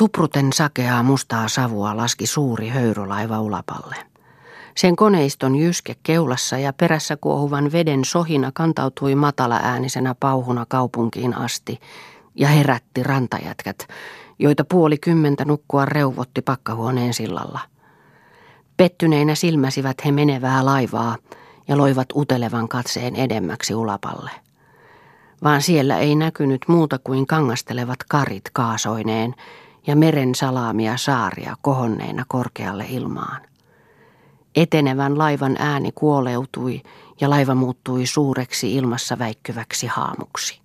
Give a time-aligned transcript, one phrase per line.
[0.00, 3.96] Tupruten sakeaa mustaa savua laski suuri höyrylaiva ulapalle.
[4.76, 11.80] Sen koneiston jyske keulassa ja perässä kuohuvan veden sohina kantautui matala äänisenä pauhuna kaupunkiin asti
[12.34, 13.88] ja herätti rantajätkät,
[14.38, 17.60] joita puoli kymmentä nukkua reuvotti pakkahuoneen sillalla.
[18.76, 21.16] Pettyneinä silmäsivät he menevää laivaa
[21.68, 24.30] ja loivat utelevan katseen edemmäksi ulapalle.
[25.42, 29.34] Vaan siellä ei näkynyt muuta kuin kangastelevat karit kaasoineen
[29.86, 33.42] ja meren salaamia saaria kohonneina korkealle ilmaan.
[34.56, 36.82] Etenevän laivan ääni kuoleutui
[37.20, 40.60] ja laiva muuttui suureksi ilmassa väikkyväksi haamuksi.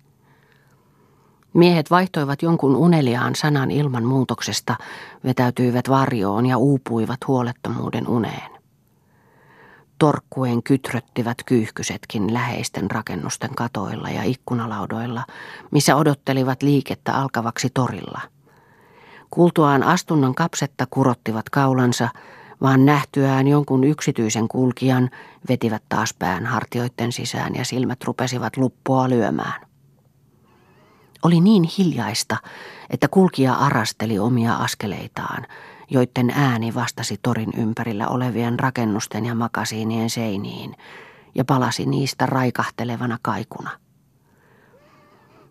[1.54, 4.76] Miehet vaihtoivat jonkun uneliaan sanan ilman muutoksesta,
[5.24, 8.50] vetäytyivät varjoon ja uupuivat huolettomuuden uneen.
[9.98, 15.24] Torkkuen kytröttivät kyyhkysetkin läheisten rakennusten katoilla ja ikkunalaudoilla,
[15.70, 18.20] missä odottelivat liikettä alkavaksi torilla.
[19.36, 22.08] Kultuaan astunnan kapsetta kurottivat kaulansa,
[22.60, 25.10] vaan nähtyään jonkun yksityisen kulkijan
[25.48, 29.66] vetivät taas pään hartioiden sisään ja silmät rupesivat luppoa lyömään.
[31.22, 32.36] Oli niin hiljaista,
[32.90, 35.46] että kulkija arasteli omia askeleitaan,
[35.90, 40.76] joiden ääni vastasi torin ympärillä olevien rakennusten ja makasiinien seiniin
[41.34, 43.70] ja palasi niistä raikahtelevana kaikuna.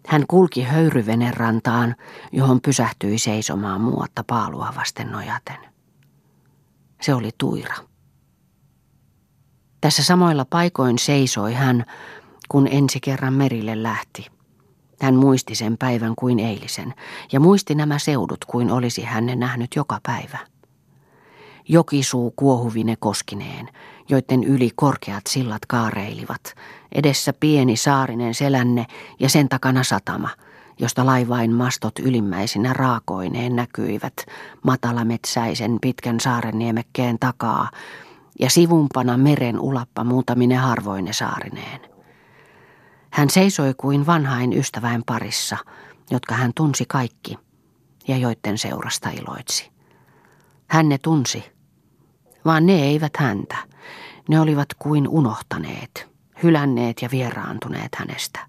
[0.08, 1.96] Hän kulki höyryvenen rantaan,
[2.32, 5.58] johon pysähtyi seisomaan muotta paalua vasten nojaten.
[7.02, 7.76] Se oli Tuira.
[9.82, 11.86] Tässä samoilla paikoin seisoi hän,
[12.50, 14.28] kun ensi kerran merille lähti.
[15.02, 16.94] Hän muisti sen päivän kuin eilisen
[17.32, 20.38] ja muisti nämä seudut kuin olisi hän ne nähnyt joka päivä.
[21.70, 23.70] Jokisuu kuohuvine koskineen,
[24.10, 26.56] joiden yli korkeat sillat kaareilivat,
[26.92, 28.86] edessä pieni saarinen selänne
[29.20, 30.30] ja sen takana satama,
[30.80, 34.14] josta laivain mastot ylimmäisinä raakoineen näkyivät
[34.64, 37.70] matalametsäisen pitkän saarenniemekkeen takaa
[38.40, 41.80] ja sivumpana meren ulappa muutamine harvoine saarineen.
[43.12, 45.58] Hän seisoi kuin vanhain ystäväin parissa,
[46.12, 47.38] jotka hän tunsi kaikki
[48.08, 49.72] ja joiden seurasta iloitsi.
[50.68, 51.44] Hän ne tunsi,
[52.46, 53.58] vaan ne eivät häntä.
[54.30, 56.08] Ne olivat kuin unohtaneet,
[56.44, 58.40] hylänneet ja vieraantuneet hänestä.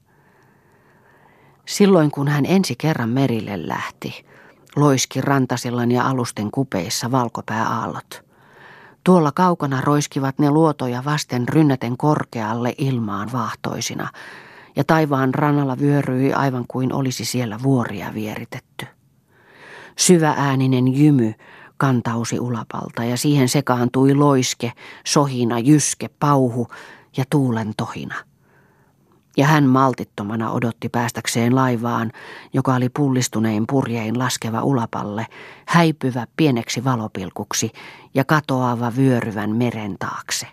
[1.67, 4.27] Silloin kun hän ensi kerran merille lähti,
[4.77, 8.27] loiski rantasillan ja alusten kupeissa valkopääaallot.
[9.05, 14.09] Tuolla kaukana roiskivat ne luotoja vasten rynnäten korkealle ilmaan vahtoisina,
[14.77, 18.87] ja taivaan rannalla vyöryi aivan kuin olisi siellä vuoria vieritetty.
[19.99, 21.35] Syväääninen jymy
[21.77, 24.73] kantausi ulapalta ja siihen sekaantui loiske,
[25.07, 26.69] sohina, jyske, pauhu
[27.17, 28.15] ja tuulen tohina.
[29.37, 32.13] Ja hän maltittomana odotti päästäkseen laivaan,
[32.53, 35.27] joka oli pullistunein purjein laskeva ulapalle,
[35.67, 37.73] häipyvä pieneksi valopilkuksi
[38.15, 40.47] ja katoava vyöryvän meren taakse.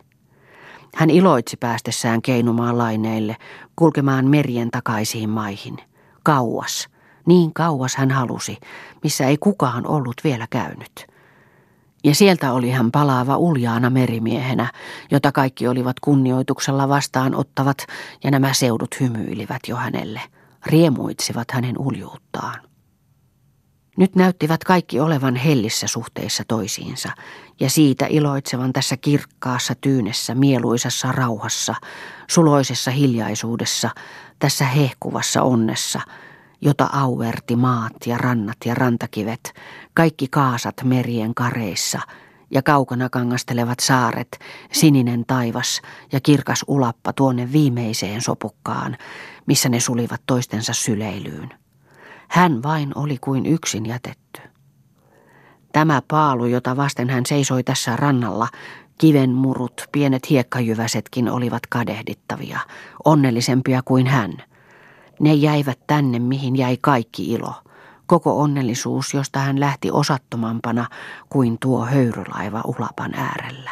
[0.96, 3.38] Hän iloitsi päästessään keinumaan laineille,
[3.76, 5.78] kulkemaan merien takaisiin maihin.
[6.24, 6.90] Kauas,
[7.26, 8.58] niin kauas hän halusi,
[9.04, 11.12] missä ei kukaan ollut vielä käynyt.
[12.03, 14.72] Ja sieltä oli hän palaava uljaana merimiehenä,
[15.12, 17.78] jota kaikki olivat kunnioituksella vastaan ottavat,
[18.24, 20.22] ja nämä seudut hymyilivät jo hänelle,
[20.66, 22.62] riemuitsivat hänen uljuuttaan.
[23.97, 27.09] Nyt näyttivät kaikki olevan hellissä suhteissa toisiinsa
[27.59, 31.75] ja siitä iloitsevan tässä kirkkaassa tyynessä mieluisassa rauhassa,
[32.28, 33.90] suloisessa hiljaisuudessa,
[34.40, 36.02] tässä hehkuvassa onnessa,
[36.66, 39.53] jota auerti maat ja rannat ja rantakivet,
[39.94, 42.00] kaikki kaasat merien kareissa
[42.51, 44.40] ja kaukana kangastelevat saaret,
[44.72, 45.81] sininen taivas
[46.12, 48.97] ja kirkas ulappa tuonne viimeiseen sopukkaan,
[49.46, 51.50] missä ne sulivat toistensa syleilyyn.
[52.29, 54.41] Hän vain oli kuin yksin jätetty.
[55.72, 58.47] Tämä paalu, jota vasten hän seisoi tässä rannalla,
[58.97, 62.59] kivenmurut, pienet hiekkajyväsetkin olivat kadehdittavia,
[63.06, 64.53] onnellisempia kuin hän.
[65.24, 67.54] Ne jäivät tänne, mihin jäi kaikki ilo,
[68.06, 70.88] koko onnellisuus, josta hän lähti osattomampana
[71.30, 73.72] kuin tuo höyrylaiva ulapan äärellä.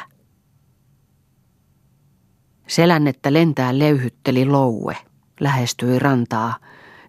[2.68, 4.98] Selännettä lentää leyhytteli loue,
[5.40, 6.56] lähestyi rantaa,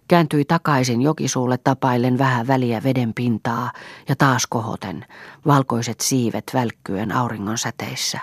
[0.07, 3.71] kääntyi takaisin jokisuulle tapaillen vähän väliä veden pintaa
[4.09, 5.05] ja taas kohoten,
[5.45, 8.19] valkoiset siivet välkkyen auringon säteissä.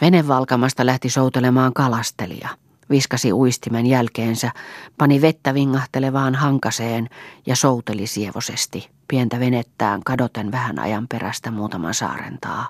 [0.00, 2.48] Venevalkamasta lähti soutelemaan kalastelija.
[2.90, 4.50] Viskasi uistimen jälkeensä,
[4.98, 7.08] pani vettä vingahtelevaan hankaseen
[7.46, 12.68] ja souteli sievosesti, pientä venettään kadoten vähän ajan perästä muutaman saarentaa,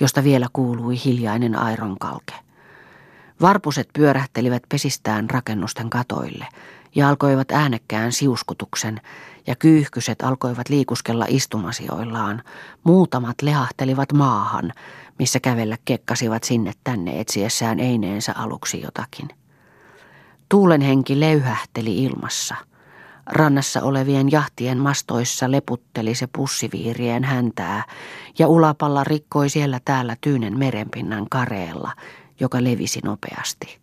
[0.00, 2.34] josta vielä kuului hiljainen aironkalke.
[3.40, 6.46] Varpuset pyörähtelivät pesistään rakennusten katoille
[6.94, 9.00] ja alkoivat äänekkään siuskutuksen,
[9.46, 12.42] ja kyyhkyset alkoivat liikuskella istumasioillaan.
[12.84, 14.72] Muutamat lehahtelivat maahan,
[15.18, 19.28] missä kävellä kekkasivat sinne tänne etsiessään eineensä aluksi jotakin.
[20.48, 22.54] Tuulen henki leyhähteli ilmassa.
[23.26, 27.84] Rannassa olevien jahtien mastoissa leputteli se pussiviirien häntää,
[28.38, 31.92] ja ulapalla rikkoi siellä täällä tyynen merenpinnan kareella,
[32.40, 33.78] joka levisi nopeasti.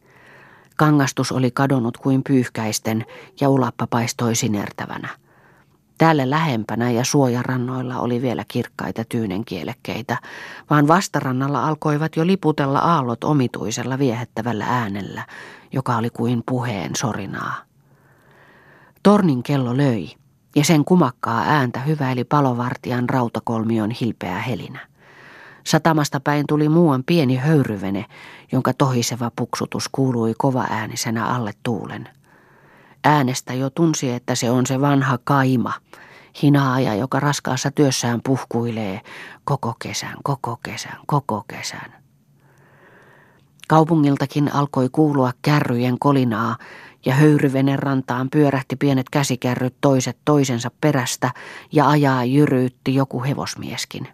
[0.75, 3.05] Kangastus oli kadonnut kuin pyyhkäisten
[3.41, 5.09] ja ulappa paistoi sinertävänä.
[5.97, 10.17] Täällä lähempänä ja suojarannoilla oli vielä kirkkaita tyynenkielekkeitä,
[10.69, 15.25] vaan vastarannalla alkoivat jo liputella aallot omituisella viehettävällä äänellä,
[15.71, 17.55] joka oli kuin puheen sorinaa.
[19.03, 20.09] Tornin kello löi,
[20.55, 24.79] ja sen kumakkaa ääntä hyväili palovartijan rautakolmion hilpeä helinä.
[25.65, 28.05] Satamasta päin tuli muuan pieni höyryvene,
[28.51, 32.09] jonka tohiseva puksutus kuului kova äänisenä alle tuulen.
[33.05, 35.73] Äänestä jo tunsi, että se on se vanha kaima,
[36.41, 39.01] hinaaja, joka raskaassa työssään puhkuilee
[39.43, 41.93] koko kesän, koko kesän, koko kesän.
[43.67, 46.57] Kaupungiltakin alkoi kuulua kärryjen kolinaa
[47.05, 51.31] ja höyryvenen rantaan pyörähti pienet käsikärryt toiset toisensa perästä
[51.71, 54.07] ja ajaa jyryytti joku hevosmieskin.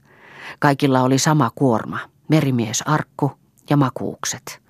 [0.59, 3.31] Kaikilla oli sama kuorma, merimies arkku
[3.69, 4.60] ja makuukset.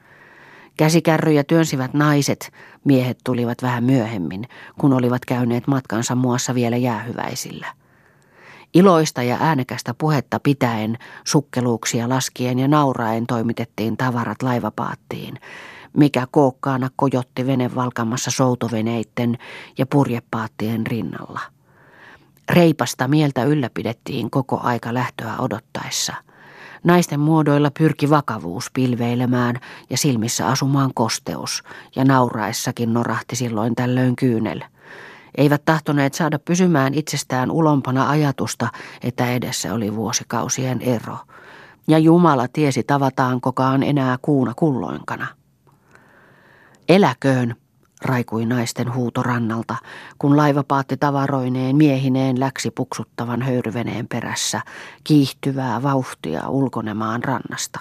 [0.78, 2.52] Käsikärryjä työnsivät naiset,
[2.84, 4.48] miehet tulivat vähän myöhemmin,
[4.80, 7.68] kun olivat käyneet matkansa muassa vielä jäähyväisillä.
[8.74, 10.98] Iloista ja äänekästä puhetta pitäen,
[11.28, 15.40] sukkeluuksia laskien ja nauraen toimitettiin tavarat laivapaattiin,
[15.98, 19.38] mikä kookkaana kojotti vene valkamassa soutoveneitten
[19.78, 21.40] ja purjepaattien rinnalla.
[22.50, 26.14] Reipasta mieltä ylläpidettiin koko aika lähtöä odottaessa.
[26.84, 31.64] Naisten muodoilla pyrki vakavuus pilveilemään ja silmissä asumaan kosteus,
[31.96, 34.62] ja nauraessakin norahti silloin tällöin kyynel.
[35.38, 38.68] Eivät tahtoneet saada pysymään itsestään ulompana ajatusta,
[39.04, 41.18] että edessä oli vuosikausien ero.
[41.88, 45.28] Ja Jumala tiesi tavataankokaan enää kuuna kulloinkana.
[46.90, 47.56] Eläköön,
[48.02, 49.76] raikui naisten huuto rannalta,
[50.20, 54.62] kun laiva paatti tavaroineen miehineen läksi puksuttavan höyryveneen perässä,
[55.04, 57.80] kiihtyvää vauhtia ulkonemaan rannasta.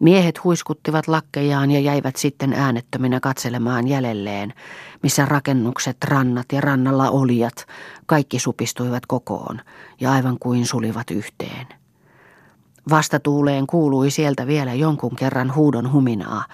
[0.00, 4.54] Miehet huiskuttivat lakkejaan ja jäivät sitten äänettöminä katselemaan jäljelleen,
[5.02, 7.66] missä rakennukset, rannat ja rannalla olijat,
[8.06, 9.60] kaikki supistuivat kokoon
[10.00, 11.81] ja aivan kuin sulivat yhteen.
[12.90, 16.44] Vastatuuleen kuului sieltä vielä jonkun kerran huudon huminaa,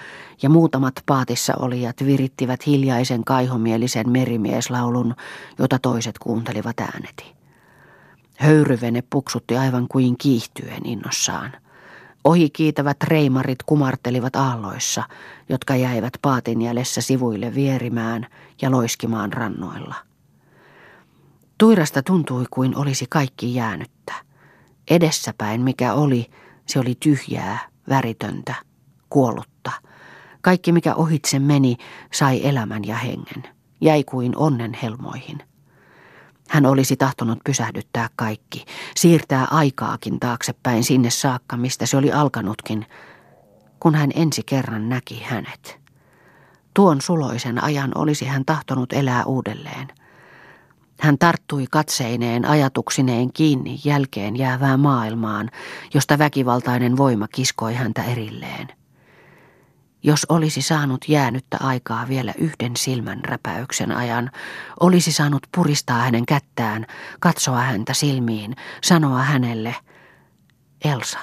[0.42, 5.14] ja muutamat paatissa olijat virittivät hiljaisen kaihomielisen merimieslaulun,
[5.58, 7.34] jota toiset kuuntelivat ääneti.
[8.38, 11.52] Höyryvene puksutti aivan kuin kiihtyen innossaan.
[12.24, 15.02] Ohi kiitävät reimarit kumartelivat aalloissa,
[15.48, 18.26] jotka jäivät paatin jäljessä sivuille vierimään
[18.62, 19.94] ja loiskimaan rannoilla.
[21.58, 24.27] Tuirasta tuntui kuin olisi kaikki jäänyttä.
[24.90, 26.30] Edessäpäin mikä oli,
[26.66, 27.58] se oli tyhjää,
[27.88, 28.54] väritöntä,
[29.10, 29.72] kuollutta.
[30.40, 31.76] Kaikki mikä ohitse meni,
[32.12, 33.42] sai elämän ja hengen.
[33.80, 35.38] Jäi kuin onnen helmoihin.
[36.48, 38.64] Hän olisi tahtonut pysähdyttää kaikki,
[38.96, 42.86] siirtää aikaakin taaksepäin sinne saakka, mistä se oli alkanutkin,
[43.80, 45.80] kun hän ensi kerran näki hänet.
[46.74, 49.88] Tuon suloisen ajan olisi hän tahtonut elää uudelleen.
[51.00, 55.50] Hän tarttui katseineen ajatuksineen kiinni jälkeen jäävään maailmaan,
[55.94, 58.68] josta väkivaltainen voima kiskoi häntä erilleen.
[60.02, 64.30] Jos olisi saanut jäänyttä aikaa vielä yhden silmän räpäyksen ajan,
[64.80, 66.86] olisi saanut puristaa hänen kättään,
[67.20, 69.74] katsoa häntä silmiin, sanoa hänelle,
[70.84, 71.18] Elsa.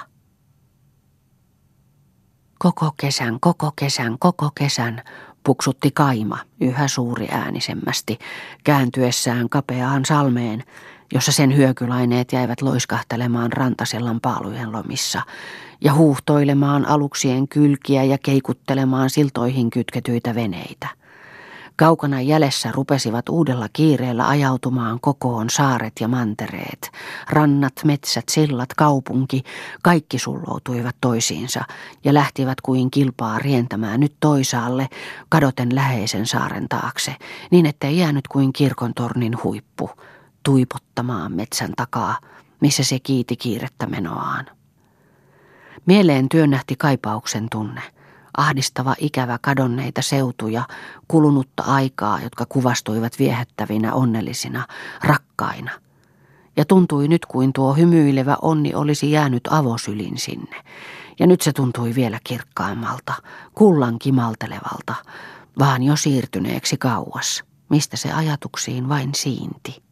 [2.58, 5.02] Koko kesän, koko kesän, koko kesän
[5.46, 8.18] puksutti kaima yhä suuri äänisemmästi,
[8.64, 10.64] kääntyessään kapeaan salmeen,
[11.14, 15.22] jossa sen hyökylaineet jäivät loiskahtelemaan rantasellan paalujen lomissa
[15.80, 20.88] ja huuhtoilemaan aluksien kylkiä ja keikuttelemaan siltoihin kytketyitä veneitä.
[21.76, 26.90] Kaukana jäljessä rupesivat uudella kiireellä ajautumaan kokoon saaret ja mantereet.
[27.30, 29.42] Rannat, metsät, sillat, kaupunki,
[29.82, 31.64] kaikki sulloutuivat toisiinsa
[32.04, 34.88] ja lähtivät kuin kilpaa rientämään nyt toisaalle,
[35.28, 37.16] kadoten läheisen saaren taakse,
[37.50, 39.90] niin ettei jäänyt kuin kirkon tornin huippu,
[40.42, 42.18] tuipottamaan metsän takaa,
[42.60, 44.46] missä se kiiti kiirettä menoaan.
[45.86, 47.82] Mieleen työnnähti kaipauksen tunne–
[48.36, 50.62] ahdistava ikävä kadonneita seutuja,
[51.08, 54.66] kulunutta aikaa, jotka kuvastuivat viehättävinä, onnellisina,
[55.04, 55.70] rakkaina.
[56.56, 60.56] Ja tuntui nyt kuin tuo hymyilevä onni olisi jäänyt avosylin sinne.
[61.18, 63.14] Ja nyt se tuntui vielä kirkkaammalta,
[63.54, 64.94] kullan kimaltelevalta,
[65.58, 67.44] vaan jo siirtyneeksi kauas.
[67.68, 69.85] mistä se ajatuksiin vain siinti.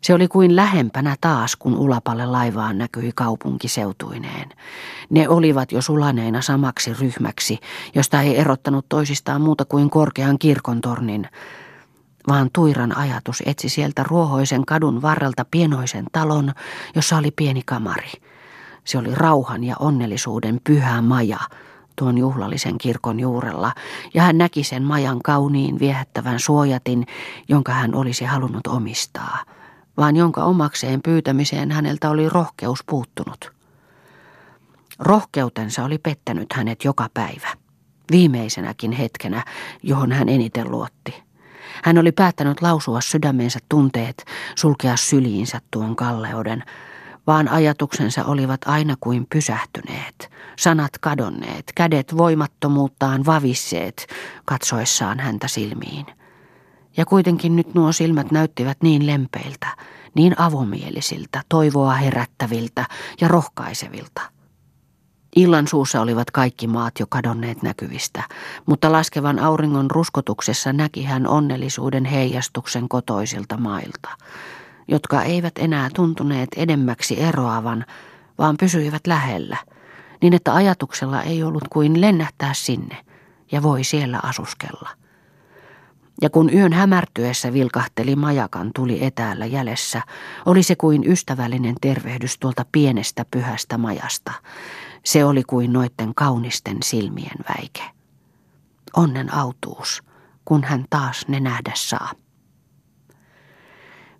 [0.00, 4.48] Se oli kuin lähempänä taas, kun Ulapalle laivaan näkyi kaupunkiseutuineen.
[5.10, 7.58] Ne olivat jo sulaneina samaksi ryhmäksi,
[7.94, 11.28] josta ei erottanut toisistaan muuta kuin korkean kirkontornin,
[12.28, 16.52] vaan Tuiran ajatus etsi sieltä ruohoisen kadun varrelta pienoisen talon,
[16.94, 18.12] jossa oli pieni kamari.
[18.84, 21.38] Se oli rauhan ja onnellisuuden pyhä maja
[21.96, 23.72] tuon juhlallisen kirkon juurella,
[24.14, 27.06] ja hän näki sen majan kauniin viehättävän suojatin,
[27.48, 29.38] jonka hän olisi halunnut omistaa–
[29.98, 33.52] vaan jonka omakseen pyytämiseen häneltä oli rohkeus puuttunut.
[34.98, 37.48] Rohkeutensa oli pettänyt hänet joka päivä,
[38.10, 39.44] viimeisenäkin hetkenä,
[39.82, 41.22] johon hän eniten luotti.
[41.84, 44.24] Hän oli päättänyt lausua sydämensä tunteet,
[44.56, 46.64] sulkea syliinsä tuon kalleuden,
[47.26, 54.06] vaan ajatuksensa olivat aina kuin pysähtyneet, sanat kadonneet, kädet voimattomuuttaan vavisseet,
[54.44, 56.17] katsoessaan häntä silmiin.
[56.98, 59.66] Ja kuitenkin nyt nuo silmät näyttivät niin lempeiltä,
[60.14, 62.84] niin avomielisiltä, toivoa herättäviltä
[63.20, 64.20] ja rohkaisevilta.
[65.36, 68.22] Illan suussa olivat kaikki maat jo kadonneet näkyvistä,
[68.66, 74.08] mutta laskevan auringon ruskotuksessa näki hän onnellisuuden heijastuksen kotoisilta mailta,
[74.88, 77.84] jotka eivät enää tuntuneet edemmäksi eroavan,
[78.38, 79.56] vaan pysyivät lähellä,
[80.22, 82.96] niin että ajatuksella ei ollut kuin lennähtää sinne
[83.52, 85.07] ja voi siellä asuskella.
[86.22, 90.02] Ja kun yön hämärtyessä vilkahteli majakan tuli etäällä jäljessä,
[90.46, 94.32] oli se kuin ystävällinen tervehdys tuolta pienestä pyhästä majasta.
[95.04, 97.82] Se oli kuin noitten kaunisten silmien väike.
[98.96, 100.02] Onnen autuus,
[100.44, 102.12] kun hän taas ne nähdä saa.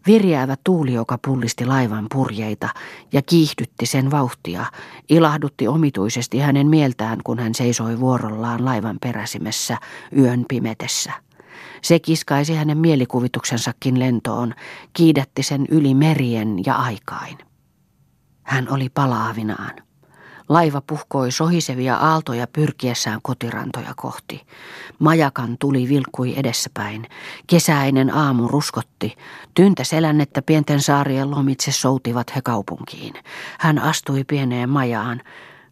[0.07, 2.69] Virjäävä tuuli, joka pullisti laivan purjeita
[3.12, 4.67] ja kiihdytti sen vauhtia,
[5.09, 9.76] ilahdutti omituisesti hänen mieltään, kun hän seisoi vuorollaan laivan peräsimessä
[10.17, 11.27] yön pimetessä.
[11.83, 14.55] Se kiskaisi hänen mielikuvituksensakin lentoon,
[14.93, 17.38] kiidätti sen yli merien ja aikain.
[18.43, 19.88] Hän oli palaavinaan.
[20.49, 24.47] Laiva puhkoi sohisevia aaltoja pyrkiessään kotirantoja kohti.
[24.99, 27.07] Majakan tuli vilkkui edessäpäin.
[27.47, 29.17] Kesäinen aamu ruskotti.
[29.55, 33.15] Tyntä selännettä pienten saarien lomitse soutivat he kaupunkiin.
[33.59, 35.23] Hän astui pieneen majaan.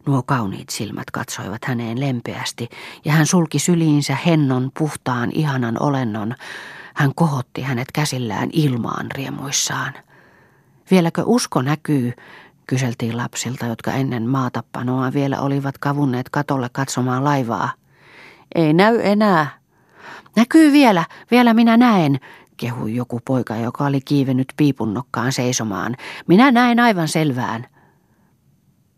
[0.07, 2.69] Nuo kauniit silmät katsoivat häneen lempeästi
[3.05, 6.35] ja hän sulki syliinsä hennon puhtaan ihanan olennon.
[6.95, 9.93] Hän kohotti hänet käsillään ilmaan riemuissaan.
[10.91, 12.13] Vieläkö usko näkyy,
[12.67, 17.71] kyseltiin lapsilta, jotka ennen maatappanoa vielä olivat kavunneet katolle katsomaan laivaa.
[18.55, 19.47] Ei näy enää.
[20.35, 22.19] Näkyy vielä, vielä minä näen,
[22.57, 25.95] kehui joku poika, joka oli kiivennyt piipunnokkaan seisomaan.
[26.27, 27.67] Minä näen aivan selvään.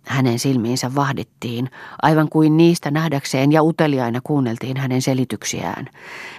[0.09, 1.69] Hänen silmiinsä vahdittiin,
[2.01, 5.85] aivan kuin niistä nähdäkseen ja uteliaina kuunneltiin hänen selityksiään.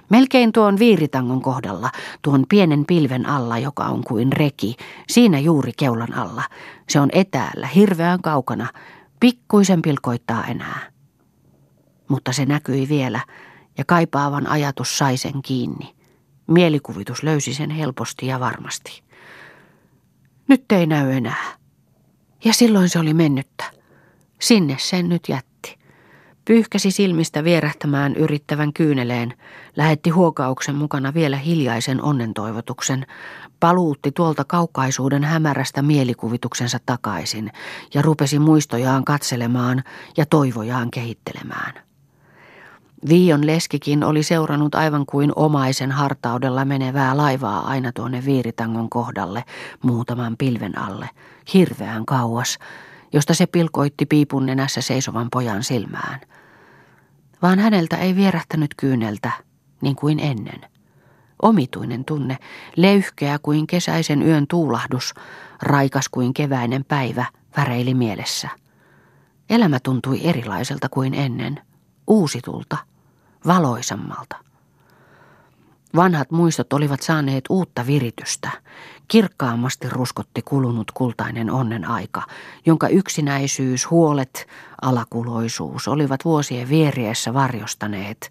[0.09, 1.89] Melkein tuon viiritangon kohdalla,
[2.21, 4.75] tuon pienen pilven alla, joka on kuin reki,
[5.09, 6.43] siinä juuri keulan alla.
[6.89, 8.67] Se on etäällä, hirveän kaukana,
[9.19, 10.79] pikkuisen pilkoittaa enää.
[12.07, 13.19] Mutta se näkyi vielä,
[13.77, 15.95] ja kaipaavan ajatus sai sen kiinni.
[16.47, 19.03] Mielikuvitus löysi sen helposti ja varmasti.
[20.47, 21.60] Nyt ei näy enää.
[22.43, 23.63] Ja silloin se oli mennyttä.
[24.39, 25.77] Sinne sen nyt jätti.
[26.45, 29.33] Pyyhkäsi silmistä vierähtämään yrittävän kyyneleen,
[29.77, 33.05] lähetti huokauksen mukana vielä hiljaisen onnentoivotuksen,
[33.59, 37.51] paluutti tuolta kaukaisuuden hämärästä mielikuvituksensa takaisin
[37.93, 39.83] ja rupesi muistojaan katselemaan
[40.17, 41.90] ja toivojaan kehittelemään.
[43.09, 49.43] Viion leskikin oli seurannut aivan kuin omaisen hartaudella menevää laivaa aina tuonne viiritangon kohdalle
[49.83, 51.09] muutaman pilven alle,
[51.53, 52.59] hirveän kauas,
[53.13, 56.19] josta se pilkoitti piipun nenässä seisovan pojan silmään.
[57.41, 59.31] Vaan häneltä ei vierähtänyt kyyneltä,
[59.81, 60.61] niin kuin ennen.
[61.41, 62.37] Omituinen tunne,
[62.75, 65.13] leyhkeä kuin kesäisen yön tuulahdus,
[65.61, 67.25] raikas kuin keväinen päivä,
[67.57, 68.49] väreili mielessä.
[69.49, 71.61] Elämä tuntui erilaiselta kuin ennen,
[72.07, 72.77] uusitulta–
[73.47, 74.35] valoisammalta.
[75.95, 78.49] Vanhat muistot olivat saaneet uutta viritystä.
[79.07, 82.21] Kirkkaammasti ruskotti kulunut kultainen onnen aika,
[82.65, 84.47] jonka yksinäisyys, huolet,
[84.81, 88.29] alakuloisuus olivat vuosien vieriessä varjostaneet,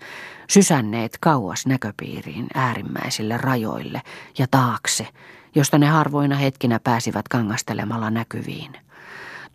[0.50, 4.02] sysänneet kauas näköpiiriin äärimmäisille rajoille
[4.38, 5.08] ja taakse,
[5.54, 8.76] josta ne harvoina hetkinä pääsivät kangastelemalla näkyviin.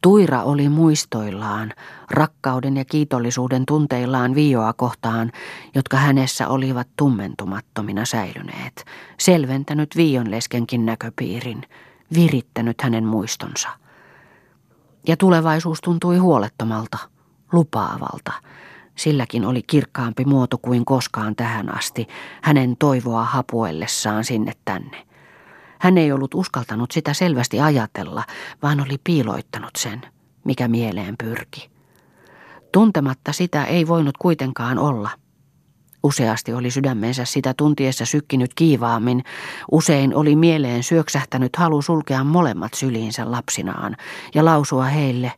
[0.05, 1.73] Tuira oli muistoillaan,
[2.11, 5.31] rakkauden ja kiitollisuuden tunteillaan Vioa kohtaan,
[5.75, 8.85] jotka hänessä olivat tummentumattomina säilyneet,
[9.19, 11.63] selventänyt Vion leskenkin näköpiirin,
[12.15, 13.69] virittänyt hänen muistonsa.
[15.07, 16.97] Ja tulevaisuus tuntui huolettomalta,
[17.51, 18.31] lupaavalta,
[18.95, 22.07] Silläkin oli kirkkaampi muoto kuin koskaan tähän asti,
[22.41, 25.14] hänen toivoa hapuellessaan sinne tänne.
[25.79, 28.23] Hän ei ollut uskaltanut sitä selvästi ajatella,
[28.61, 30.01] vaan oli piiloittanut sen,
[30.43, 31.69] mikä mieleen pyrki.
[32.71, 35.09] Tuntematta sitä ei voinut kuitenkaan olla.
[36.03, 39.23] Useasti oli sydämensä sitä tuntiessa sykkinyt kiivaammin,
[39.71, 43.95] usein oli mieleen syöksähtänyt halu sulkea molemmat syliinsä lapsinaan
[44.35, 45.31] ja lausua heille,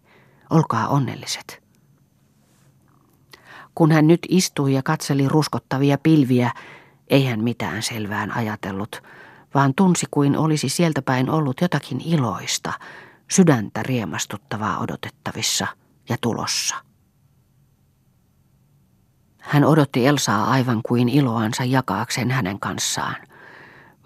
[0.49, 1.63] olkaa onnelliset.
[3.75, 6.51] Kun hän nyt istui ja katseli ruskottavia pilviä,
[7.07, 9.03] ei hän mitään selvään ajatellut,
[9.57, 12.73] vaan tunsi kuin olisi sieltä päin ollut jotakin iloista,
[13.31, 15.67] sydäntä riemastuttavaa odotettavissa
[16.09, 16.75] ja tulossa.
[19.39, 23.15] Hän odotti Elsaa aivan kuin iloansa jakaakseen hänen kanssaan.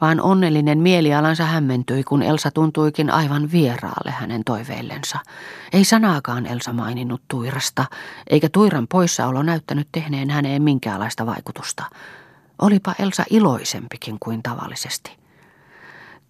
[0.02, 5.20] Vaan onnellinen mielialansa hämmentyi, kun Elsa tuntuikin aivan vieraalle hänen toiveillensa.
[5.74, 7.86] Ei sanaakaan Elsa maininnut Tuirasta,
[8.30, 11.84] eikä Tuiran poissaolo näyttänyt tehneen häneen minkäänlaista vaikutusta.
[12.60, 15.21] Olipa Elsa iloisempikin kuin tavallisesti.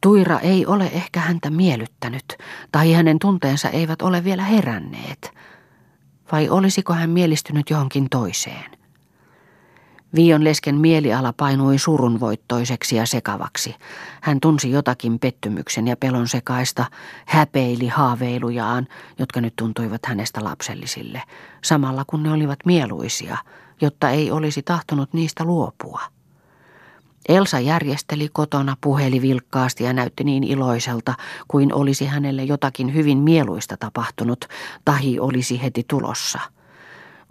[0.01, 2.38] Tuira ei ole ehkä häntä miellyttänyt,
[2.72, 5.34] tai hänen tunteensa eivät ole vielä heränneet.
[6.31, 8.72] Vai olisiko hän mielistynyt johonkin toiseen?
[10.15, 13.75] Vion lesken mieliala painui surunvoittoiseksi ja sekavaksi.
[14.22, 16.86] Hän tunsi jotakin pettymyksen ja pelon sekaista,
[17.25, 18.88] häpeili haaveilujaan,
[19.20, 21.24] jotka nyt tuntuivat hänestä lapsellisille,
[21.63, 23.38] samalla kun ne olivat mieluisia,
[23.81, 26.01] jotta ei olisi tahtonut niistä luopua.
[27.29, 31.13] Elsa järjesteli kotona, puheli vilkkaasti ja näytti niin iloiselta,
[31.47, 34.45] kuin olisi hänelle jotakin hyvin mieluista tapahtunut,
[34.85, 36.39] tahi olisi heti tulossa–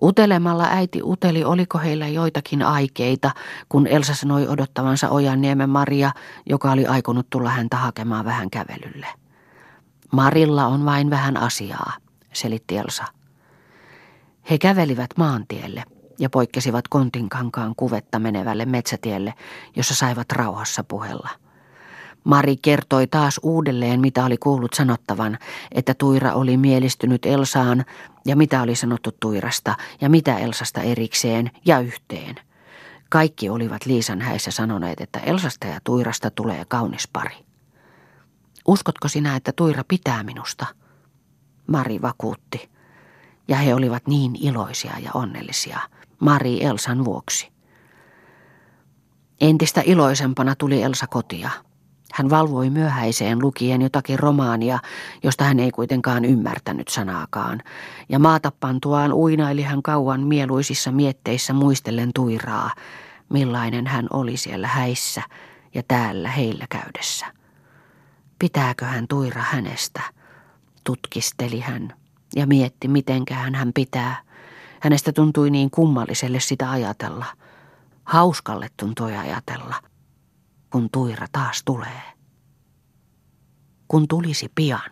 [0.02, 3.30] Utelemalla äiti uteli, oliko heillä joitakin aikeita,
[3.68, 6.11] kun Elsa sanoi odottavansa Ojanniemen Maria,
[6.47, 9.06] joka oli aikonut tulla häntä hakemaan vähän kävelylle.
[10.12, 11.92] Marilla on vain vähän asiaa,
[12.32, 13.04] selitti Elsa.
[14.50, 15.85] He kävelivät maantielle
[16.21, 19.35] ja poikkesivat Kontinkankaan kuvetta menevälle metsätielle,
[19.77, 21.29] jossa saivat rauhassa puhella.
[22.25, 25.39] Mari kertoi taas uudelleen, mitä oli kuullut sanottavan,
[25.73, 27.85] että Tuira oli mielistynyt Elsaan
[28.25, 32.37] ja mitä oli sanottu Tuirasta ja mitä Elsasta erikseen ja yhteen.
[33.09, 37.37] Kaikki olivat Liisan häissä sanoneet, että Elsasta ja Tuirasta tulee kaunis pari.
[38.69, 40.67] Uskotko sinä, että Tuira pitää minusta?
[41.67, 42.71] Mari vakuutti.
[43.49, 45.80] Ja he olivat niin iloisia ja onnellisia,
[46.21, 47.50] Mari Elsan vuoksi.
[49.41, 51.50] Entistä iloisempana tuli Elsa kotia.
[52.13, 54.78] Hän valvoi myöhäiseen lukien jotakin romaania,
[55.23, 57.63] josta hän ei kuitenkaan ymmärtänyt sanaakaan,
[58.09, 62.71] ja maatappantuaan uinaili hän kauan mieluisissa mietteissä muistellen tuiraa,
[63.28, 65.23] millainen hän oli siellä häissä
[65.75, 67.26] ja täällä heillä käydessä.
[68.39, 70.00] Pitääkö hän tuira hänestä?
[70.85, 71.93] Tutkisteli hän
[72.37, 74.29] ja mietti, mitenkään hän pitää.
[74.80, 77.26] Hänestä tuntui niin kummalliselle sitä ajatella.
[78.04, 79.75] Hauskalle tuntui ajatella–
[80.71, 82.02] kun Tuira taas tulee.
[83.88, 84.90] Kun tulisi pian.